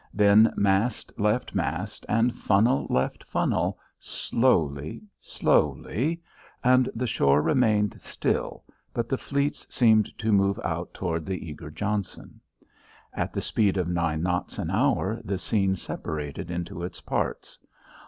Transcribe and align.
Then 0.15 0.51
mast 0.57 1.13
left 1.19 1.53
mast, 1.53 2.07
and 2.09 2.33
funnel 2.33 2.87
left 2.89 3.23
funnel, 3.23 3.77
slowly, 3.99 5.03
slowly, 5.19 6.23
and 6.63 6.89
the 6.95 7.05
shore 7.05 7.43
remained 7.43 8.01
still, 8.01 8.63
but 8.95 9.07
the 9.07 9.17
fleets 9.19 9.67
seemed 9.69 10.09
to 10.17 10.31
move 10.31 10.59
out 10.63 10.91
toward 10.95 11.27
the 11.27 11.47
eager 11.47 11.69
Johnson. 11.69 12.41
At 13.13 13.31
the 13.31 13.41
speed 13.41 13.77
of 13.77 13.87
nine 13.87 14.23
knots 14.23 14.57
an 14.57 14.71
hour 14.71 15.21
the 15.23 15.37
scene 15.37 15.75
separated 15.75 16.49
into 16.49 16.81
its 16.81 16.99
parts. 16.99 17.59